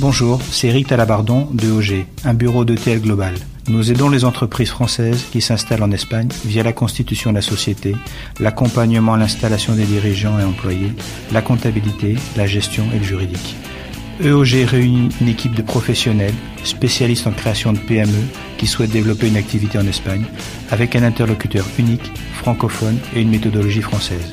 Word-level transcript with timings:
Bonjour, 0.00 0.40
c'est 0.50 0.68
Eric 0.68 0.86
Talabardon 0.86 1.46
de 1.52 1.70
OG, 1.70 2.06
un 2.24 2.32
bureau 2.32 2.64
d'ETL 2.64 3.02
Global. 3.02 3.34
Nous 3.68 3.92
aidons 3.92 4.08
les 4.08 4.24
entreprises 4.24 4.70
françaises 4.70 5.26
qui 5.30 5.42
s'installent 5.42 5.82
en 5.82 5.90
Espagne 5.90 6.30
via 6.46 6.62
la 6.62 6.72
constitution 6.72 7.28
de 7.28 7.34
la 7.34 7.42
société, 7.42 7.94
l'accompagnement 8.38 9.12
à 9.12 9.18
l'installation 9.18 9.74
des 9.74 9.84
dirigeants 9.84 10.38
et 10.38 10.44
employés, 10.44 10.94
la 11.32 11.42
comptabilité, 11.42 12.16
la 12.34 12.46
gestion 12.46 12.86
et 12.94 12.98
le 12.98 13.04
juridique. 13.04 13.56
EOG 14.24 14.64
réunit 14.66 15.10
une 15.20 15.28
équipe 15.28 15.54
de 15.54 15.60
professionnels, 15.60 16.34
spécialistes 16.64 17.26
en 17.26 17.32
création 17.32 17.74
de 17.74 17.78
PME, 17.78 18.24
qui 18.56 18.66
souhaitent 18.66 18.92
développer 18.92 19.28
une 19.28 19.36
activité 19.36 19.76
en 19.76 19.86
Espagne, 19.86 20.24
avec 20.70 20.96
un 20.96 21.02
interlocuteur 21.02 21.66
unique, 21.78 22.10
francophone 22.36 22.96
et 23.14 23.20
une 23.20 23.28
méthodologie 23.28 23.82
française. 23.82 24.32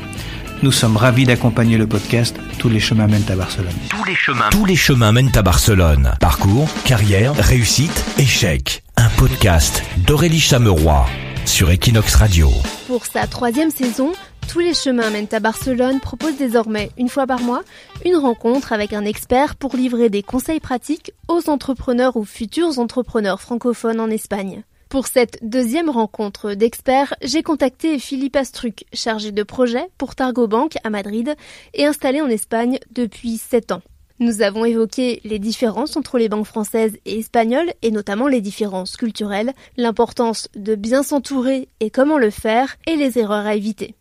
Nous 0.64 0.72
sommes 0.72 0.98
ravis 0.98 1.26
d'accompagner 1.26 1.78
le 1.78 1.86
podcast 1.86 2.36
Tous 2.58 2.68
les 2.68 2.80
chemins 2.80 3.06
mènent 3.06 3.30
à 3.30 3.36
Barcelone. 3.36 3.76
Tous 3.92 4.04
les 4.06 4.16
chemins, 4.16 4.50
tous 4.50 4.66
les 4.66 4.76
chemins 4.76 5.12
mènent 5.12 5.36
à 5.36 5.44
Barcelone. 5.44 6.14
Parcours, 6.20 6.68
carrière, 6.84 7.36
réussite, 7.36 8.04
échec. 8.18 8.84
Un 8.96 9.10
podcast 9.10 9.84
d'Aurélie 9.98 10.40
Chameroy 10.40 11.06
sur 11.46 11.70
Equinox 11.70 12.16
Radio. 12.16 12.50
Pour 12.88 13.06
sa 13.06 13.28
troisième 13.28 13.70
saison, 13.70 14.14
tous 14.48 14.58
les 14.58 14.74
chemins 14.74 15.12
mènent 15.12 15.28
à 15.32 15.40
Barcelone 15.40 16.00
propose 16.00 16.38
désormais, 16.38 16.90
une 16.98 17.10
fois 17.10 17.28
par 17.28 17.42
mois, 17.42 17.62
une 18.04 18.16
rencontre 18.16 18.74
avec 18.74 18.94
un 18.94 19.06
expert 19.06 19.58
pour 19.58 19.76
livrer 19.76 20.10
des 20.10 20.24
conseils 20.24 20.60
pratiques 20.60 21.12
aux 21.28 21.52
entrepreneurs 21.52 22.18
ou 22.18 22.26
futurs 22.26 22.80
entrepreneurs 22.80 23.42
francophones 23.42 24.00
en 24.00 24.10
Espagne. 24.10 24.64
Pour 24.90 25.08
cette 25.08 25.40
deuxième 25.42 25.90
rencontre 25.90 26.54
d'experts, 26.54 27.14
j'ai 27.22 27.44
contacté 27.44 28.00
Philippe 28.00 28.38
Astruc, 28.38 28.86
chargé 28.94 29.34
de 29.34 29.44
projet 29.44 29.86
pour 29.98 30.16
Targo 30.16 30.48
Bank 30.48 30.78
à 30.84 30.90
Madrid 30.90 31.36
et 31.74 31.86
installé 31.86 32.22
en 32.22 32.30
Espagne 32.30 32.80
depuis 32.92 33.38
7 33.38 33.74
ans. 33.74 33.82
Nous 34.20 34.42
avons 34.42 34.64
évoqué 34.64 35.20
les 35.26 35.40
différences 35.40 35.98
entre 35.98 36.18
les 36.18 36.30
banques 36.30 36.46
françaises 36.46 36.98
et 37.06 37.20
espagnoles 37.20 37.72
et 37.82 37.92
notamment 37.92 38.28
les 38.28 38.40
différences 38.40 38.96
culturelles, 38.96 39.54
l'importance 39.76 40.48
de 40.56 40.76
bien 40.76 41.04
s'entourer 41.04 41.68
et 41.82 41.90
comment 41.90 42.18
le 42.18 42.30
faire 42.30 42.78
et 42.88 42.96
les 42.96 43.20
erreurs 43.20 43.46
à 43.46 43.56
éviter. 43.56 43.94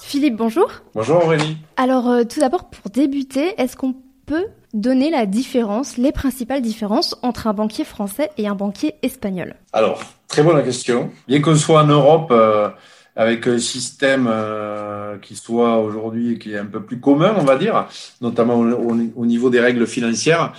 Philippe, 0.00 0.36
bonjour. 0.36 0.70
Bonjour 0.94 1.24
Aurélie. 1.24 1.58
Alors 1.76 2.08
euh, 2.08 2.24
tout 2.24 2.40
d'abord, 2.40 2.70
pour 2.70 2.90
débuter, 2.90 3.60
est-ce 3.60 3.76
qu'on 3.76 3.94
peut 4.24 4.46
donner 4.72 5.10
la 5.10 5.26
différence, 5.26 5.96
les 5.96 6.12
principales 6.12 6.62
différences 6.62 7.16
entre 7.22 7.46
un 7.46 7.52
banquier 7.52 7.84
français 7.84 8.30
et 8.38 8.48
un 8.48 8.54
banquier 8.54 8.94
espagnol 9.02 9.54
Alors, 9.72 10.02
très 10.28 10.42
bonne 10.42 10.62
question. 10.64 11.10
Bien 11.28 11.40
qu'on 11.40 11.56
soit 11.56 11.82
en 11.82 11.86
Europe 11.86 12.30
euh, 12.30 12.68
avec 13.14 13.46
un 13.46 13.58
système 13.58 14.28
euh, 14.30 15.18
qui 15.18 15.36
soit 15.36 15.78
aujourd'hui 15.78 16.38
qui 16.38 16.52
est 16.52 16.58
un 16.58 16.66
peu 16.66 16.82
plus 16.82 17.00
commun, 17.00 17.34
on 17.38 17.44
va 17.44 17.56
dire, 17.56 17.86
notamment 18.20 18.58
au, 18.58 18.96
au 19.16 19.26
niveau 19.26 19.50
des 19.50 19.60
règles 19.60 19.86
financières, 19.86 20.52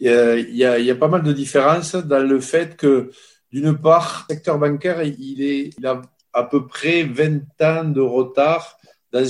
il 0.00 0.56
y, 0.56 0.64
a, 0.64 0.78
il 0.78 0.84
y 0.84 0.90
a 0.90 0.94
pas 0.94 1.08
mal 1.08 1.22
de 1.22 1.32
différences 1.32 1.94
dans 1.96 2.24
le 2.24 2.40
fait 2.40 2.76
que 2.76 3.10
d'une 3.52 3.76
part, 3.76 4.26
le 4.28 4.34
secteur 4.34 4.58
bancaire, 4.58 5.02
il, 5.02 5.72
a 5.84 6.02
à 6.32 6.44
peu 6.44 6.66
près 6.66 7.02
20 7.02 7.40
ans 7.62 7.84
de 7.84 8.00
retard 8.00 8.78
dans 9.12 9.24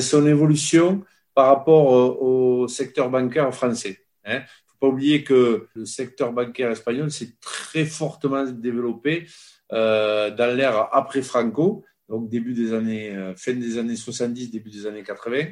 son 0.00 0.26
évolution 0.26 1.02
par 1.38 1.46
rapport 1.46 1.86
au, 1.86 2.62
au 2.62 2.66
secteur 2.66 3.08
bancaire 3.10 3.54
français. 3.54 4.00
Il 4.26 4.32
hein. 4.32 4.38
ne 4.40 4.40
faut 4.66 4.78
pas 4.80 4.88
oublier 4.88 5.22
que 5.22 5.68
le 5.72 5.84
secteur 5.84 6.32
bancaire 6.32 6.72
espagnol 6.72 7.12
s'est 7.12 7.36
très 7.40 7.84
fortement 7.84 8.44
développé 8.44 9.28
euh, 9.72 10.34
dans 10.34 10.52
l'ère 10.56 10.88
après 10.90 11.22
Franco, 11.22 11.84
donc 12.08 12.28
début 12.28 12.54
des 12.54 12.72
années, 12.72 13.14
euh, 13.14 13.36
fin 13.36 13.52
des 13.52 13.78
années 13.78 13.94
70, 13.94 14.50
début 14.50 14.70
des 14.70 14.84
années 14.86 15.04
80, 15.04 15.44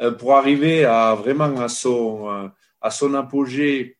euh, 0.00 0.10
pour 0.10 0.34
arriver 0.34 0.84
à 0.84 1.14
vraiment 1.14 1.60
à 1.60 1.68
son, 1.68 2.28
euh, 2.28 2.48
à 2.80 2.90
son 2.90 3.14
apogée 3.14 3.96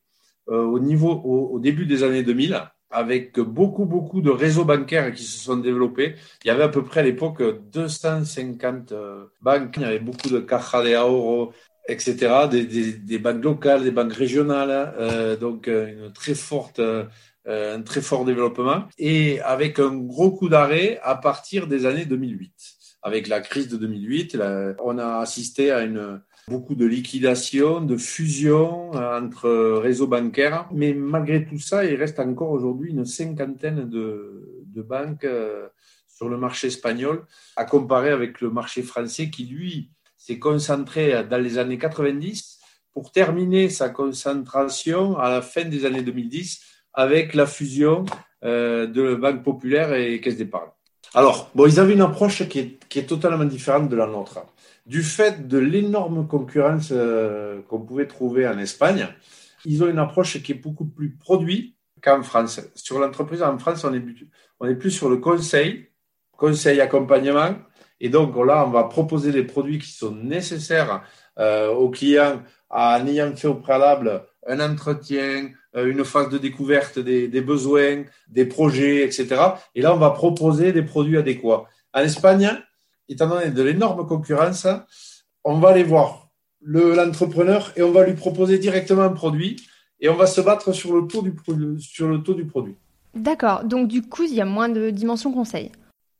euh, 0.49 0.63
au 0.63 0.79
niveau, 0.79 1.21
au, 1.23 1.55
au 1.55 1.59
début 1.59 1.85
des 1.85 2.03
années 2.03 2.23
2000 2.23 2.61
avec 2.91 3.39
beaucoup, 3.39 3.85
beaucoup 3.85 4.21
de 4.21 4.29
réseaux 4.29 4.65
bancaires 4.65 5.13
qui 5.13 5.23
se 5.23 5.39
sont 5.39 5.57
développés. 5.57 6.15
Il 6.43 6.47
y 6.47 6.51
avait 6.51 6.63
à 6.63 6.69
peu 6.69 6.83
près 6.83 7.01
à 7.01 7.03
l'époque 7.03 7.41
250 7.71 8.91
euh, 8.91 9.25
banques. 9.41 9.75
Il 9.77 9.83
y 9.83 9.85
avait 9.85 9.99
beaucoup 9.99 10.29
de 10.29 10.39
caja 10.39 10.83
de 10.83 10.93
ahorro, 10.95 11.53
etc., 11.87 12.47
des, 12.49 12.65
des, 12.65 12.93
des, 12.93 13.19
banques 13.19 13.43
locales, 13.43 13.83
des 13.83 13.91
banques 13.91 14.13
régionales. 14.13 14.93
Euh, 14.97 15.35
donc, 15.35 15.67
euh, 15.67 16.05
une 16.07 16.13
très 16.13 16.35
forte, 16.35 16.79
euh, 16.79 17.05
un 17.45 17.81
très 17.81 18.01
fort 18.01 18.25
développement. 18.25 18.85
Et 18.97 19.39
avec 19.41 19.79
un 19.79 19.95
gros 19.95 20.31
coup 20.31 20.49
d'arrêt 20.49 20.99
à 21.03 21.15
partir 21.15 21.67
des 21.67 21.85
années 21.85 22.05
2008. 22.05 22.51
Avec 23.01 23.27
la 23.27 23.39
crise 23.39 23.69
de 23.69 23.77
2008, 23.77 24.33
là, 24.33 24.73
on 24.83 24.97
a 24.97 25.19
assisté 25.19 25.71
à 25.71 25.83
une, 25.83 26.21
beaucoup 26.49 26.75
de 26.75 26.85
liquidations, 26.85 27.81
de 27.81 27.95
fusions 27.95 28.91
euh, 28.95 29.21
entre 29.21 29.49
réseaux 29.79 30.07
bancaires. 30.07 30.67
Mais 30.73 30.93
malgré 30.93 31.45
tout 31.45 31.59
ça, 31.59 31.85
il 31.85 31.95
reste 31.95 32.19
encore 32.19 32.51
aujourd'hui 32.51 32.89
une 32.91 33.05
cinquantaine 33.05 33.87
de, 33.87 34.81
banques 34.81 35.25
euh, 35.25 35.67
sur 36.07 36.29
le 36.29 36.37
marché 36.37 36.67
espagnol, 36.67 37.25
à 37.55 37.65
comparer 37.65 38.09
avec 38.09 38.41
le 38.41 38.49
marché 38.49 38.81
français 38.81 39.29
qui, 39.29 39.45
lui, 39.45 39.91
s'est 40.17 40.39
concentré 40.39 41.23
dans 41.29 41.41
les 41.41 41.57
années 41.57 41.77
90 41.77 42.59
pour 42.93 43.11
terminer 43.11 43.69
sa 43.69 43.89
concentration 43.89 45.17
à 45.17 45.29
la 45.29 45.41
fin 45.41 45.65
des 45.65 45.85
années 45.85 46.01
2010 46.01 46.61
avec 46.93 47.33
la 47.33 47.45
fusion 47.45 48.05
euh, 48.43 48.87
de 48.87 49.15
Banque 49.15 49.43
Populaire 49.43 49.93
et 49.93 50.19
Caisse 50.21 50.37
d'épargne. 50.37 50.71
Alors, 51.13 51.49
bon, 51.55 51.65
ils 51.67 51.79
avaient 51.79 51.93
une 51.93 52.01
approche 52.01 52.47
qui 52.47 52.77
est 52.95 53.07
totalement 53.07 53.45
différente 53.45 53.89
de 53.89 53.95
la 53.95 54.07
nôtre 54.07 54.39
du 54.89 55.03
fait 55.03 55.47
de 55.47 55.59
l'énorme 55.59 56.27
concurrence 56.27 56.89
euh, 56.91 57.61
qu'on 57.69 57.79
pouvait 57.79 58.07
trouver 58.07 58.47
en 58.47 58.57
Espagne, 58.57 59.07
ils 59.63 59.83
ont 59.83 59.87
une 59.87 59.99
approche 59.99 60.41
qui 60.41 60.53
est 60.53 60.55
beaucoup 60.55 60.85
plus 60.85 61.11
produit 61.11 61.75
qu'en 62.01 62.23
France. 62.23 62.59
Sur 62.73 62.97
l'entreprise 62.99 63.43
en 63.43 63.59
France, 63.59 63.83
on 63.83 63.93
est, 63.93 64.75
plus 64.75 64.89
sur 64.89 65.07
le 65.07 65.17
conseil, 65.17 65.89
conseil 66.35 66.81
accompagnement. 66.81 67.53
Et 67.99 68.09
donc 68.09 68.35
là, 68.35 68.65
on 68.65 68.71
va 68.71 68.85
proposer 68.85 69.31
des 69.31 69.43
produits 69.43 69.77
qui 69.77 69.91
sont 69.91 70.15
nécessaires 70.15 71.03
euh, 71.37 71.69
aux 71.69 71.91
clients 71.91 72.41
en 72.71 73.05
ayant 73.05 73.35
fait 73.35 73.47
au 73.47 73.55
préalable 73.55 74.25
un 74.47 74.59
entretien, 74.59 75.51
euh, 75.75 75.85
une 75.85 76.03
phase 76.03 76.29
de 76.29 76.39
découverte 76.39 76.97
des, 76.97 77.27
des, 77.27 77.41
besoins, 77.41 78.05
des 78.27 78.45
projets, 78.45 79.03
etc. 79.03 79.27
Et 79.75 79.83
là, 79.83 79.93
on 79.93 79.99
va 79.99 80.09
proposer 80.09 80.71
des 80.71 80.81
produits 80.81 81.17
adéquats. 81.17 81.65
En 81.93 81.99
Espagne, 81.99 82.59
étant 83.09 83.27
donné 83.27 83.51
de 83.51 83.61
l'énorme 83.61 84.07
concurrence, 84.07 84.67
on 85.43 85.59
va 85.59 85.69
aller 85.69 85.83
voir 85.83 86.29
l'entrepreneur 86.61 87.71
et 87.75 87.83
on 87.83 87.91
va 87.91 88.05
lui 88.05 88.13
proposer 88.13 88.59
directement 88.59 89.03
un 89.03 89.09
produit 89.09 89.57
et 89.99 90.09
on 90.09 90.15
va 90.15 90.27
se 90.27 90.41
battre 90.41 90.71
sur 90.71 90.95
le 90.95 91.07
taux 91.07 91.21
du, 91.21 91.33
sur 91.79 92.07
le 92.07 92.21
taux 92.21 92.33
du 92.33 92.45
produit. 92.45 92.75
D'accord, 93.15 93.63
donc 93.63 93.87
du 93.87 94.01
coup, 94.03 94.23
il 94.23 94.33
y 94.33 94.41
a 94.41 94.45
moins 94.45 94.69
de 94.69 94.89
dimensions 94.91 95.31
conseil. 95.33 95.71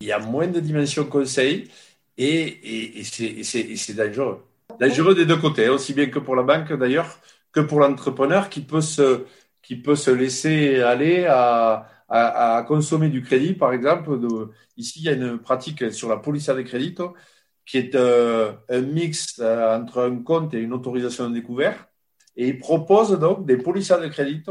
Il 0.01 0.07
y 0.07 0.11
a 0.11 0.19
moins 0.19 0.47
de 0.47 0.59
dimensions 0.59 1.05
conseil 1.05 1.69
et, 2.17 2.41
et, 2.41 2.99
et 2.99 3.43
c'est 3.43 3.93
dangereux. 3.93 4.43
Dangereux 4.79 5.15
des 5.15 5.25
deux 5.25 5.37
côtés, 5.37 5.67
hein, 5.67 5.71
aussi 5.71 5.93
bien 5.93 6.07
que 6.07 6.19
pour 6.19 6.35
la 6.35 6.43
banque 6.43 6.73
d'ailleurs 6.73 7.19
que 7.51 7.59
pour 7.59 7.79
l'entrepreneur 7.79 8.49
qui 8.49 8.61
peut 8.61 8.81
se 8.81 9.25
qui 9.61 9.75
peut 9.75 9.95
se 9.95 10.11
laisser 10.11 10.81
aller 10.81 11.25
à, 11.25 11.87
à, 12.09 12.57
à, 12.57 12.63
consommer 12.63 13.09
du 13.09 13.21
crédit, 13.21 13.53
par 13.53 13.73
exemple. 13.73 14.19
Ici, 14.77 14.99
il 14.99 15.05
y 15.05 15.09
a 15.09 15.13
une 15.13 15.37
pratique 15.37 15.91
sur 15.91 16.09
la 16.09 16.17
police 16.17 16.47
de 16.47 16.61
crédit 16.61 16.95
qui 17.69 17.77
est 17.77 17.93
euh, 17.93 18.51
un 18.67 18.81
mix 18.81 19.39
euh, 19.39 19.77
entre 19.77 20.01
un 20.01 20.23
compte 20.23 20.55
et 20.55 20.59
une 20.59 20.73
autorisation 20.73 21.29
de 21.29 21.35
découvert. 21.35 21.85
Et 22.35 22.47
il 22.47 22.57
propose 22.57 23.11
donc 23.19 23.45
des 23.45 23.57
polices 23.57 23.89
de 23.89 24.07
crédit 24.07 24.43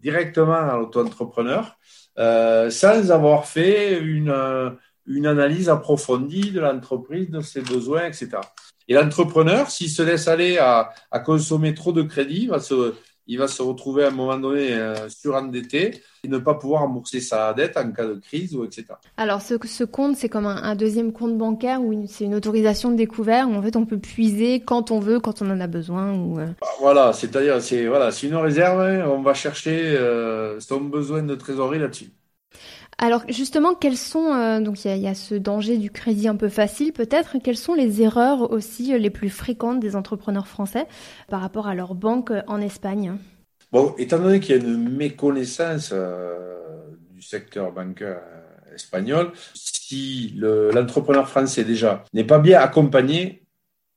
directement 0.00 0.52
à 0.52 0.76
l'auto-entrepreneur 0.76 1.78
euh, 2.18 2.68
sans 2.68 3.10
avoir 3.10 3.46
fait 3.46 3.98
une, 3.98 4.28
analyse 5.24 5.70
approfondie 5.70 6.50
de 6.50 6.60
l'entreprise, 6.60 7.30
de 7.30 7.40
ses 7.40 7.62
besoins, 7.62 8.04
etc. 8.04 8.32
Et 8.86 8.92
l'entrepreneur, 8.92 9.70
s'il 9.70 9.88
se 9.88 10.02
laisse 10.02 10.28
aller 10.28 10.58
à, 10.58 10.90
à, 11.10 11.20
consommer 11.20 11.74
trop 11.74 11.92
de 11.92 12.02
crédit, 12.02 12.48
va 12.48 12.60
se, 12.60 12.94
il 13.28 13.38
va 13.38 13.46
se 13.46 13.62
retrouver 13.62 14.04
à 14.04 14.08
un 14.08 14.10
moment 14.10 14.38
donné 14.38 14.72
euh, 14.72 15.08
surendetté 15.08 16.02
et 16.24 16.28
ne 16.28 16.38
pas 16.38 16.54
pouvoir 16.54 16.82
rembourser 16.82 17.20
sa 17.20 17.52
dette 17.52 17.76
en 17.76 17.92
cas 17.92 18.06
de 18.06 18.14
crise 18.14 18.56
ou 18.56 18.64
etc. 18.64 18.86
Alors 19.16 19.42
ce, 19.42 19.54
ce 19.64 19.84
compte, 19.84 20.16
c'est 20.16 20.28
comme 20.28 20.46
un, 20.46 20.62
un, 20.62 20.74
deuxième 20.74 21.12
compte 21.12 21.36
bancaire 21.36 21.82
où 21.82 22.06
c'est 22.08 22.24
une 22.24 22.34
autorisation 22.34 22.90
de 22.90 22.96
découvert 22.96 23.48
où 23.48 23.54
en 23.54 23.62
fait 23.62 23.76
on 23.76 23.86
peut 23.86 23.98
puiser 23.98 24.60
quand 24.60 24.90
on 24.90 24.98
veut, 24.98 25.20
quand 25.20 25.42
on 25.42 25.50
en 25.50 25.60
a 25.60 25.66
besoin. 25.66 26.12
Ou... 26.14 26.36
Bah, 26.36 26.46
voilà, 26.80 27.12
c'est-à-dire 27.12 27.60
c'est 27.60 27.86
voilà, 27.86 28.10
c'est 28.10 28.26
une 28.26 28.36
réserve, 28.36 28.80
hein, 28.80 29.06
on 29.08 29.22
va 29.22 29.34
chercher 29.34 29.96
euh, 29.96 30.58
son 30.60 30.80
besoin 30.80 31.22
de 31.22 31.34
trésorerie 31.34 31.78
là-dessus. 31.78 32.10
Alors 33.00 33.22
justement, 33.28 33.76
quels 33.76 33.96
sont 33.96 34.32
euh, 34.34 34.60
donc 34.60 34.84
il 34.84 34.96
y, 34.98 35.06
a 35.06 35.14
ce 35.14 35.36
danger 35.36 35.78
du 35.78 35.88
crédit 35.88 36.26
un 36.26 36.34
peu 36.34 36.48
facile 36.48 36.92
peut-être. 36.92 37.36
Quelles 37.42 37.56
sont 37.56 37.74
les 37.74 38.02
erreurs 38.02 38.50
aussi 38.50 38.92
euh, 38.92 38.98
les 38.98 39.10
plus 39.10 39.30
fréquentes 39.30 39.78
des 39.78 39.94
entrepreneurs 39.94 40.48
français 40.48 40.86
par 41.28 41.40
rapport 41.40 41.68
à 41.68 41.76
leur 41.76 41.94
banque 41.94 42.32
euh, 42.32 42.42
en 42.48 42.60
Espagne? 42.60 43.14
Bon, 43.70 43.94
étant 43.98 44.18
donné 44.18 44.40
qu'il 44.40 44.56
y 44.56 44.58
a 44.58 44.62
une 44.62 44.88
méconnaissance 44.88 45.92
du 47.12 47.22
secteur 47.22 47.70
bancaire 47.70 48.20
espagnol, 48.74 49.32
si 49.54 50.34
l'entrepreneur 50.38 51.24
le, 51.24 51.28
français 51.28 51.64
déjà 51.64 52.02
n'est 52.14 52.24
pas 52.24 52.38
bien 52.38 52.60
accompagné 52.60 53.44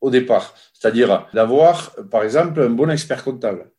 au 0.02 0.10
départ, 0.10 0.54
c'est-à-dire 0.74 1.28
d'avoir, 1.34 1.96
par 2.12 2.24
exemple, 2.24 2.62
un 2.62 2.70
bon 2.70 2.90
expert 2.90 3.24
comptable. 3.24 3.72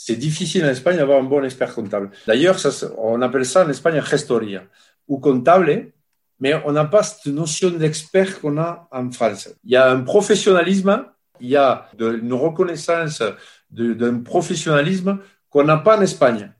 C'est 0.00 0.14
difficile 0.14 0.64
en 0.64 0.68
Espagne 0.68 0.96
d'avoir 0.96 1.18
un 1.18 1.24
bon 1.24 1.42
expert 1.42 1.74
comptable. 1.74 2.10
D'ailleurs, 2.28 2.56
on 2.98 3.20
appelle 3.20 3.44
ça 3.44 3.64
en 3.64 3.68
Espagne 3.68 4.00
gestoria 4.00 4.62
ou 5.08 5.18
comptable, 5.18 5.90
mais 6.38 6.54
on 6.64 6.70
n'a 6.70 6.84
pas 6.84 7.02
cette 7.02 7.26
notion 7.26 7.70
d'expert 7.70 8.40
qu'on 8.40 8.58
a 8.58 8.88
en 8.92 9.10
France. 9.10 9.48
Il 9.64 9.72
y 9.72 9.76
a 9.76 9.90
un 9.90 10.02
professionnalisme, 10.02 11.04
il 11.40 11.48
y 11.48 11.56
a 11.56 11.88
une 11.98 12.32
reconnaissance 12.32 13.22
d'un 13.70 14.20
professionnalisme 14.20 15.18
qu'on 15.50 15.64
n'a 15.64 15.78
pas 15.78 15.98
en 15.98 16.02
Espagne. 16.02 16.52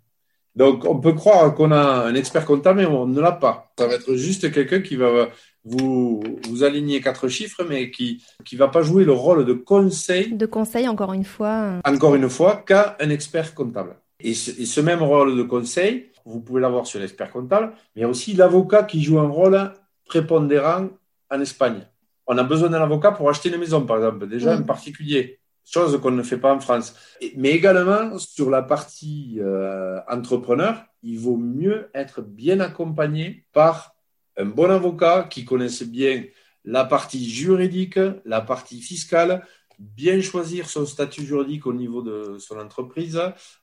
Donc, 0.57 0.85
on 0.85 0.99
peut 0.99 1.13
croire 1.13 1.55
qu'on 1.55 1.71
a 1.71 2.07
un 2.09 2.15
expert 2.17 2.45
comptable, 2.45 2.81
mais 2.81 2.87
on 2.87 3.07
ne 3.07 3.21
l'a 3.21 3.33
pas. 3.33 3.71
Ça 3.79 3.87
va 3.87 3.95
être 3.95 4.17
juste 4.17 4.51
quelqu'un 4.51 4.81
qui 4.81 4.97
va 4.97 5.29
vous, 5.69 6.23
vous 6.49 6.65
aligner 6.65 7.01
quatre 7.01 7.29
chiffres, 7.29 7.65
mais 7.69 7.91
qui 7.91 8.23
ne 8.53 8.59
va 8.59 8.69
pas 8.69 8.83
jouer 8.83 9.05
le 9.05 9.13
rôle 9.13 9.45
de 9.45 9.53
conseil. 9.53 10.33
De 10.33 10.47
conseil, 10.47 10.89
encore 10.89 11.13
une 11.13 11.25
fois. 11.25 11.81
Encore 11.85 12.15
une 12.15 12.29
fois, 12.29 12.63
qu'un 12.67 13.11
expert 13.11 13.55
comptable. 13.55 13.97
Et 14.21 14.35
ce, 14.35 14.81
même 14.81 15.03
rôle 15.03 15.37
de 15.37 15.43
conseil, 15.43 16.11
vous 16.25 16.41
pouvez 16.41 16.61
l'avoir 16.61 16.87
sur 16.87 16.99
l'expert 16.99 17.31
comptable, 17.31 17.73
mais 17.95 18.01
il 18.01 18.03
y 18.03 18.05
a 18.05 18.09
aussi 18.09 18.35
l'avocat 18.35 18.83
qui 18.83 19.03
joue 19.03 19.19
un 19.19 19.29
rôle 19.29 19.73
prépondérant 20.07 20.89
en 21.31 21.41
Espagne. 21.41 21.87
On 22.27 22.37
a 22.37 22.43
besoin 22.43 22.69
d'un 22.69 22.83
avocat 22.83 23.13
pour 23.13 23.31
acheter 23.31 23.49
une 23.49 23.59
maison, 23.59 23.87
par 23.87 23.99
exemple, 23.99 24.27
déjà 24.27 24.57
en 24.57 24.63
particulier 24.63 25.39
chose 25.71 26.01
qu'on 26.01 26.11
ne 26.11 26.23
fait 26.23 26.39
pas 26.39 26.55
en 26.55 26.61
France. 26.61 26.95
Mais 27.37 27.51
également, 27.51 28.19
sur 28.19 28.51
la 28.51 28.63
partie 28.63 29.39
euh, 29.41 30.01
entrepreneur, 30.09 30.83
il 31.03 31.19
vaut 31.19 31.37
mieux 31.37 31.91
être 31.95 32.23
bien 32.23 32.61
accompagné 32.61 33.45
par 33.53 33.95
un 34.39 34.47
bon 34.47 34.71
avocat 34.71 35.27
qui 35.29 35.45
connaisse 35.45 35.83
bien 35.83 36.25
la 36.65 36.85
partie 36.85 37.29
juridique, 37.29 37.99
la 38.25 38.41
partie 38.41 38.81
fiscale, 38.81 39.43
bien 39.79 40.21
choisir 40.21 40.69
son 40.69 40.87
statut 40.87 41.25
juridique 41.25 41.67
au 41.67 41.73
niveau 41.73 42.03
de 42.03 42.37
son 42.39 42.59
entreprise, 42.59 43.21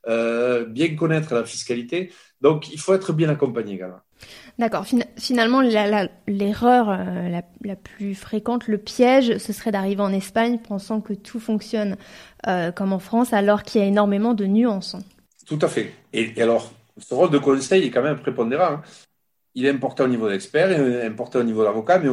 euh, 0.08 0.64
bien 0.64 0.94
connaître 0.96 1.34
la 1.34 1.44
fiscalité. 1.44 2.12
Donc, 2.40 2.72
il 2.72 2.80
faut 2.80 2.94
être 2.94 3.12
bien 3.12 3.28
accompagné 3.28 3.74
également. 3.74 4.00
D'accord. 4.58 4.86
finalement, 5.18 5.60
l'erreur 5.60 6.88
euh, 6.88 7.28
la, 7.62 7.76
plus 7.76 8.14
fréquente, 8.14 8.66
le 8.66 8.78
piège, 8.78 9.36
ce 9.36 9.52
serait 9.52 9.70
d'arriver 9.70 10.00
en 10.00 10.12
Espagne 10.12 10.58
pensant 10.58 11.02
que 11.02 11.12
tout 11.12 11.40
fonctionne 11.40 11.96
euh, 12.46 12.72
comme 12.72 12.94
en 12.94 12.98
France, 12.98 13.34
alors 13.34 13.62
qu'il 13.62 13.82
y 13.82 13.84
a 13.84 13.86
énormément 13.86 14.32
de 14.32 14.46
nuances. 14.46 14.96
Tout 15.46 15.58
à 15.60 15.68
fait. 15.68 15.92
Et, 16.14 16.40
alors, 16.40 16.72
ce 16.98 17.12
rôle 17.12 17.30
de 17.30 17.38
conseil 17.38 17.84
est 17.84 17.90
quand 17.90 18.02
même 18.02 18.18
prépondérant. 18.18 18.80
Il 19.56 19.66
est 19.66 19.70
important 19.70 20.04
au 20.04 20.08
niveau 20.08 20.28
d'expert, 20.28 20.70
il 20.70 20.94
est 20.94 21.06
important 21.06 21.40
au 21.40 21.44
niveau 21.44 21.64
d'avocat, 21.64 21.98
mais 21.98 22.10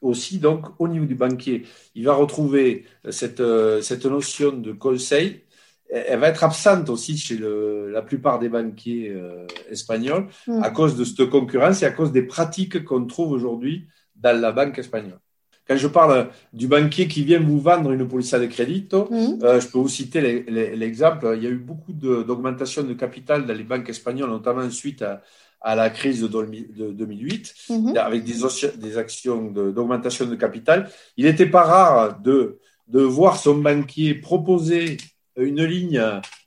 aussi 0.00 0.40
donc 0.40 0.66
au 0.80 0.88
niveau 0.88 1.06
du 1.06 1.14
banquier. 1.14 1.62
Il 1.94 2.04
va 2.04 2.14
retrouver 2.14 2.84
cette, 3.10 3.38
euh, 3.40 3.80
cette 3.80 4.06
notion 4.06 4.50
de 4.50 4.72
conseil 4.72 5.44
elle 5.88 6.18
va 6.18 6.28
être 6.28 6.44
absente 6.44 6.88
aussi 6.88 7.16
chez 7.16 7.36
le, 7.36 7.90
la 7.90 8.02
plupart 8.02 8.38
des 8.38 8.48
banquiers 8.48 9.10
euh, 9.10 9.46
espagnols 9.70 10.26
mm. 10.46 10.62
à 10.62 10.70
cause 10.70 10.96
de 10.96 11.04
cette 11.04 11.28
concurrence 11.30 11.82
et 11.82 11.86
à 11.86 11.90
cause 11.90 12.12
des 12.12 12.22
pratiques 12.22 12.84
qu'on 12.84 13.04
trouve 13.06 13.32
aujourd'hui 13.32 13.86
dans 14.16 14.38
la 14.38 14.52
banque 14.52 14.78
espagnole. 14.78 15.20
Quand 15.68 15.76
je 15.76 15.88
parle 15.88 16.28
du 16.52 16.68
banquier 16.68 17.08
qui 17.08 17.24
vient 17.24 17.40
vous 17.40 17.60
vendre 17.60 17.90
une 17.90 18.06
police 18.06 18.32
de 18.32 18.46
crédit, 18.46 18.88
mm. 18.92 19.42
euh, 19.42 19.60
je 19.60 19.66
peux 19.68 19.78
vous 19.78 19.88
citer 19.88 20.44
l'exemple. 20.48 21.32
Il 21.36 21.42
y 21.42 21.46
a 21.46 21.50
eu 21.50 21.58
beaucoup 21.58 21.92
d'augmentation 21.92 22.82
de, 22.82 22.94
capital 22.94 23.46
dans 23.46 23.54
les 23.54 23.64
banques 23.64 23.88
espagnoles, 23.88 24.30
notamment 24.30 24.68
suite 24.70 25.02
à, 25.02 25.22
à 25.66 25.74
la 25.74 25.90
crise 25.90 26.22
de, 26.22 26.28
2008, 26.28 27.54
mm-hmm. 27.68 27.98
avec 27.98 28.22
des, 28.22 28.78
des 28.78 28.98
actions 28.98 29.50
d'augmentation 29.50 30.24
de, 30.24 30.30
de, 30.30 30.36
capital. 30.36 30.88
Il 31.16 31.24
n'était 31.24 31.50
pas 31.50 31.64
rare 31.64 32.20
de, 32.20 32.60
de 32.86 33.00
voir 33.00 33.36
son 33.36 33.56
banquier 33.56 34.14
proposer 34.14 34.96
une 35.36 35.64
ligne 35.64 36.00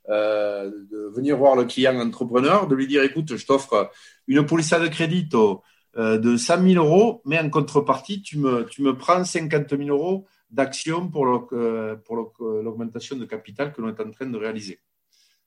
euh, 0.10 0.72
de 0.90 1.12
venir 1.14 1.36
voir 1.36 1.58
le 1.58 1.66
client 1.66 2.00
entrepreneur, 2.00 2.66
de 2.66 2.76
lui 2.76 2.88
dire 2.88 3.04
écoute, 3.04 3.36
je 3.36 3.46
t'offre 3.46 3.92
une 4.28 4.46
police 4.46 4.70
de 4.72 4.88
crédit 4.88 5.28
euh, 5.36 6.18
de 6.18 6.38
100 6.38 6.66
000 6.66 6.86
euros, 6.86 7.22
mais 7.26 7.38
en 7.40 7.50
contrepartie, 7.50 8.22
tu 8.22 8.38
me, 8.38 8.64
tu 8.68 8.82
me 8.82 8.98
prends 8.98 9.26
50 9.26 9.70
000 9.70 9.90
euros 9.90 10.28
d'action 10.50 11.10
pour 11.10 11.26
l'augmentation 12.40 13.18
de 13.18 13.26
capital 13.26 13.74
que 13.74 13.82
l'on 13.82 13.90
est 13.90 14.00
en 14.00 14.12
train 14.12 14.28
de 14.28 14.38
réaliser. 14.38 14.80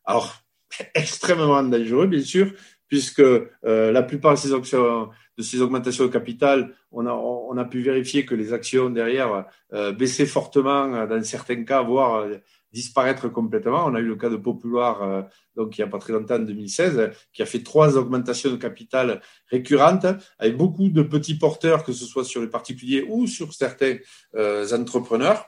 Alors, 0.05 0.43
extrêmement 0.95 1.63
dangereux, 1.63 2.07
bien 2.07 2.21
sûr, 2.21 2.53
puisque 2.93 3.21
euh, 3.21 3.91
la 3.91 4.03
plupart 4.03 4.35
de 4.35 4.39
ces, 4.39 4.51
de 4.51 5.43
ces 5.43 5.63
augmentations 5.63 6.05
de 6.05 6.11
capital, 6.11 6.75
on 6.91 7.07
a, 7.07 7.15
on 7.15 7.57
a 7.57 7.65
pu 7.65 7.81
vérifier 7.81 8.27
que 8.27 8.35
les 8.35 8.53
actions 8.53 8.91
derrière 8.91 9.47
euh, 9.73 9.93
baissaient 9.93 10.27
fortement 10.27 11.07
dans 11.07 11.25
certains 11.25 11.65
cas, 11.65 11.81
voire 11.81 12.27
disparaître 12.71 13.31
complètement. 13.31 13.87
On 13.87 13.95
a 13.95 14.01
eu 14.01 14.09
le 14.09 14.17
cas 14.17 14.29
de 14.29 14.37
Popular, 14.37 15.03
euh, 15.03 15.23
donc 15.57 15.79
il 15.79 15.81
n'y 15.81 15.89
a 15.89 15.91
pas 15.91 15.99
très 15.99 16.13
longtemps, 16.13 16.35
en 16.35 16.41
2016, 16.41 17.13
qui 17.33 17.41
a 17.41 17.47
fait 17.47 17.63
trois 17.63 17.97
augmentations 17.97 18.51
de 18.51 18.57
capital 18.57 19.23
récurrentes, 19.51 20.05
avec 20.39 20.59
beaucoup 20.59 20.91
de 20.91 21.03
petits 21.03 21.39
porteurs, 21.39 21.85
que 21.85 21.95
ce 21.95 22.05
soit 22.05 22.25
sur 22.25 22.43
les 22.43 22.49
particuliers 22.49 23.07
ou 23.09 23.27
sur 23.27 23.55
certains 23.55 23.97
euh, 24.37 24.67
entrepreneurs, 24.77 25.47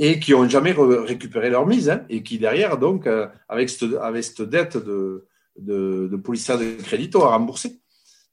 et 0.00 0.18
qui 0.18 0.32
n'ont 0.32 0.48
jamais 0.48 0.74
récupéré 0.76 1.48
leur 1.48 1.64
mise, 1.64 1.90
hein, 1.90 2.04
et 2.08 2.24
qui 2.24 2.38
derrière, 2.38 2.76
donc, 2.76 3.06
euh, 3.06 3.28
avec, 3.48 3.70
avec 4.00 4.24
cette 4.24 4.42
dette 4.42 4.76
de, 4.76 5.26
de, 5.58 6.08
de 6.10 6.16
de 6.16 6.82
crédit, 6.82 7.10
ont 7.14 7.20
remboursé. 7.20 7.80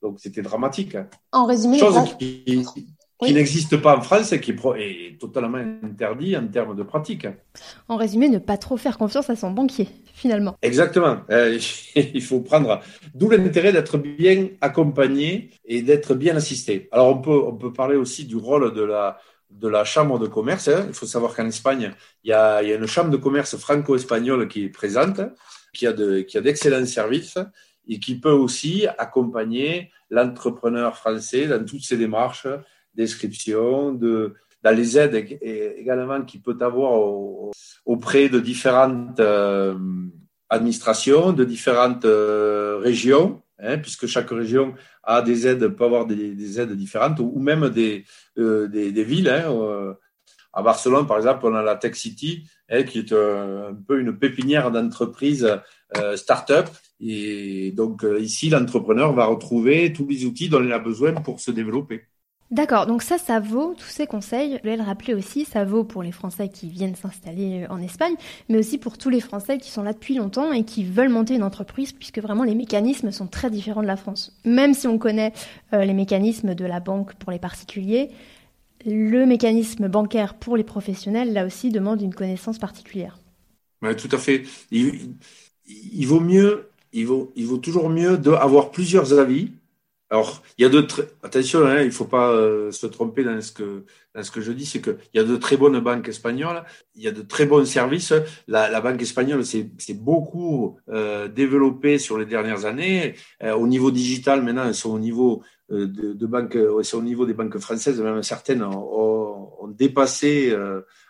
Donc 0.02 0.20
c'était 0.20 0.42
dramatique. 0.42 0.96
Hein. 0.96 1.08
En 1.32 1.46
résumé, 1.46 1.80
Chose 1.80 2.16
qui, 2.18 2.66
qui 3.26 3.34
n'existe 3.34 3.78
pas 3.78 3.98
en 3.98 4.02
France 4.02 4.32
et 4.32 4.40
qui 4.40 4.52
est 4.52 5.20
totalement 5.20 5.58
interdit 5.58 6.38
en 6.38 6.48
termes 6.48 6.76
de 6.76 6.84
pratique. 6.84 7.28
En 7.90 7.98
résumé, 7.98 8.30
ne 8.30 8.40
pas 8.40 8.58
trop 8.58 8.78
faire 8.78 8.98
confiance 8.98 9.30
à 9.30 9.36
son 9.36 9.52
banquier, 9.52 9.90
finalement. 10.14 10.56
Exactement. 10.62 11.18
Euh, 11.30 11.60
il 11.96 12.22
faut 12.22 12.40
prendre. 12.40 12.80
D'où 13.14 13.30
l'intérêt 13.30 13.74
d'être 13.74 13.98
bien 13.98 14.48
accompagné 14.62 15.50
et 15.66 15.82
d'être 15.82 16.16
bien 16.16 16.36
assisté. 16.38 16.88
Alors, 16.92 17.10
on 17.10 17.18
peut, 17.20 17.44
on 17.46 17.56
peut 17.56 17.74
parler 17.74 17.98
aussi 17.98 18.24
du 18.24 18.38
rôle 18.38 18.74
de 18.74 18.84
la, 18.84 19.20
de 19.50 19.68
la 19.68 19.84
chambre 19.84 20.18
de 20.18 20.28
commerce. 20.28 20.70
Hein. 20.70 20.86
Il 20.88 20.94
faut 20.94 21.06
savoir 21.06 21.36
qu'en 21.36 21.46
Espagne, 21.46 21.92
il 22.24 22.30
y, 22.30 22.34
a, 22.34 22.64
il 22.64 22.70
y 22.70 22.72
a 22.72 22.76
une 22.76 22.88
chambre 22.88 23.10
de 23.10 23.18
commerce 23.18 23.58
franco-espagnole 23.58 24.48
qui 24.48 24.64
est 24.64 24.70
présente, 24.70 25.20
qui 25.74 25.88
a, 25.88 25.94
d'excellents 25.94 26.86
services 26.86 27.38
et 27.88 28.00
qui 28.00 28.20
peut 28.20 28.32
aussi 28.32 28.86
accompagner 28.98 29.92
l'entrepreneur 30.10 30.96
français 30.96 31.48
dans 31.48 31.64
toutes 31.64 31.84
ses 31.84 31.98
démarches 31.98 32.48
description, 32.96 33.94
de, 33.94 34.36
dans 34.64 34.76
les 34.76 34.98
aides 34.98 35.16
également 35.42 36.22
qu'il 36.24 36.42
peut 36.42 36.58
avoir 36.60 36.94
auprès 37.86 38.30
de 38.30 38.40
différentes 38.40 39.20
euh, 39.20 39.76
administrations, 40.50 41.34
de 41.34 41.46
différentes 41.46 42.06
euh, 42.06 42.78
régions, 42.82 43.42
hein, 43.60 43.78
puisque 43.78 44.08
chaque 44.08 44.30
région 44.30 44.74
a 45.04 45.22
des 45.22 45.48
aides, 45.48 45.68
peut 45.70 45.86
avoir 45.86 46.06
des, 46.06 46.60
aides 46.60 46.74
différentes, 46.74 47.20
ou, 47.20 47.40
même 47.40 47.70
des, 47.70 48.06
euh, 48.38 48.68
des, 48.68 49.04
villes. 49.04 49.30
Hein, 49.30 49.96
à 50.54 50.62
Barcelone, 50.62 51.08
par 51.08 51.18
exemple, 51.18 51.46
on 51.46 51.56
a 51.56 51.62
la 51.62 51.76
Tech 51.76 51.96
City, 51.96 52.50
hein, 52.70 52.84
qui 52.84 53.00
est 53.00 53.14
un, 53.14 53.76
peu 53.88 54.00
une 54.00 54.18
pépinière 54.18 54.72
d'entreprises 54.72 55.48
start-up. 56.16 56.68
Et 57.00 57.72
donc 57.76 58.06
ici, 58.20 58.50
l'entrepreneur 58.50 59.14
va 59.14 59.26
retrouver 59.26 59.94
tous 59.94 60.08
les 60.08 60.26
outils 60.26 60.50
dont 60.50 60.64
il 60.64 60.72
a 60.74 60.80
besoin 60.80 61.14
pour 61.14 61.40
se 61.40 61.52
développer. 61.52 62.04
D'accord, 62.52 62.88
donc 62.88 63.04
ça, 63.04 63.20
ça 63.20 63.40
vaut, 63.40 63.76
tous 63.78 63.90
ces 63.90 64.08
conseils, 64.08 64.56
je 64.56 64.62
voulais 64.62 64.76
le 64.76 64.82
rappeler 64.82 65.14
aussi, 65.14 65.46
ça 65.46 65.66
vaut 65.66 65.84
pour 65.84 66.02
les 66.02 66.12
Français 66.12 66.50
qui 66.50 66.68
viennent 66.68 66.96
s'installer 66.96 67.66
euh, 67.66 67.72
en 67.72 67.80
Espagne, 67.80 68.16
mais 68.50 68.58
aussi 68.58 68.80
pour 68.80 68.98
tous 68.98 69.12
les 69.12 69.22
Français 69.22 69.60
qui 69.60 69.70
sont 69.70 69.84
là 69.84 69.94
depuis 69.94 70.16
longtemps 70.16 70.52
et 70.52 70.64
qui 70.64 70.84
veulent 70.84 71.10
monter 71.10 71.36
une 71.36 71.44
entreprise, 71.44 71.92
puisque 71.92 72.18
vraiment 72.18 72.44
les 72.44 72.56
mécanismes 72.56 73.12
sont 73.12 73.28
très 73.28 73.52
différents 73.52 73.84
de 73.84 73.88
la 73.88 73.98
France. 73.98 74.36
Même 74.46 74.74
si 74.74 74.88
on 74.88 74.98
connaît 74.98 75.32
euh, 75.74 75.86
les 75.86 75.94
mécanismes 75.94 76.56
de 76.56 76.66
la 76.66 76.80
banque 76.80 77.14
pour 77.16 77.32
les 77.32 77.38
particuliers, 77.38 78.10
le 78.86 79.26
mécanisme 79.26 79.88
bancaire 79.88 80.36
pour 80.36 80.58
les 80.58 80.64
professionnels, 80.64 81.34
là 81.34 81.46
aussi, 81.46 81.70
demande 81.70 82.02
une 82.02 82.14
connaissance 82.14 82.60
particulière. 82.60 83.18
Tout 83.82 84.10
à 84.12 84.18
fait. 84.18 84.44
Il, 84.72 86.06
vaut 86.06 86.20
mieux, 86.20 86.70
il 86.94 87.06
vaut, 87.06 87.58
toujours 87.62 87.90
mieux 87.90 88.18
d'avoir 88.18 88.72
plusieurs 88.72 89.18
avis 89.18 89.52
alors, 90.12 90.42
il 90.58 90.64
y 90.64 90.66
a 90.66 90.70
de 90.70 90.86
attention, 91.22 91.66
hein, 91.68 91.82
il 91.82 91.88
ne 91.88 91.92
faut 91.92 92.06
pas 92.06 92.32
euh, 92.32 92.72
se 92.72 92.88
tromper 92.88 93.24
dans 93.24 93.40
ce 93.42 93.52
que 93.52 93.86
dans 94.16 94.24
ce 94.24 94.32
que 94.32 94.42
je 94.42 94.52
dis, 94.52 94.66
c'est 94.66 94.82
qu'il 94.82 94.98
y 95.14 95.20
a 95.20 95.24
de 95.24 95.36
très 95.36 95.56
bonnes 95.56 95.80
banques 95.80 96.08
espagnoles, 96.08 96.64
il 96.96 97.04
y 97.04 97.08
a 97.08 97.12
de 97.12 97.22
très 97.22 97.46
bons 97.46 97.64
services. 97.66 98.14
La, 98.48 98.82
banque 98.82 99.02
espagnole 99.04 99.46
s'est 99.46 99.70
beaucoup 99.94 100.80
euh, 100.90 101.28
développée 101.28 102.00
sur 102.00 102.18
les 102.18 102.26
dernières 102.26 102.66
années. 102.66 103.14
Euh, 103.44 103.54
au 103.54 103.68
niveau 103.68 103.92
digital, 103.92 104.42
maintenant, 104.42 104.66
elles 104.66 104.74
sont 104.74 104.92
au 104.92 105.00
niveau 105.00 105.44
de, 105.70 106.14
de 106.14 106.26
banques, 106.26 106.58
sont 106.84 106.98
au 106.98 107.02
niveau 107.02 107.26
des 107.26 107.34
banques 107.34 107.60
françaises, 107.60 108.02
même 108.02 108.24
certaines 108.24 108.64
ont, 108.64 109.52
ont 109.60 109.68
dépassé 109.68 110.56